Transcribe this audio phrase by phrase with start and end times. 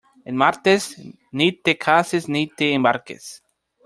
[0.29, 0.85] En martes
[1.41, 3.29] ni te cases ni te embarques.